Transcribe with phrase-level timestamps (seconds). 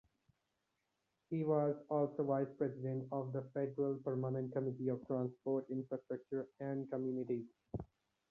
[1.29, 7.45] He was also vice-president of the federal permanent committee of Transport, Infrastructure and Communities.